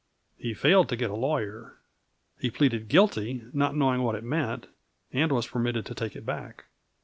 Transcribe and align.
He 0.35 0.55
failed 0.55 0.89
to 0.89 0.95
get 0.95 1.11
a 1.11 1.15
lawyer. 1.15 1.77
He 2.39 2.49
pleaded 2.49 2.87
guilty, 2.87 3.43
not 3.53 3.75
knowing 3.75 4.01
what 4.01 4.15
it 4.15 4.23
meant, 4.23 4.65
and 5.13 5.31
was 5.31 5.45
permitted 5.45 5.85
to 5.85 5.93
take 5.93 6.15
it 6.15 6.25
back. 6.25 6.63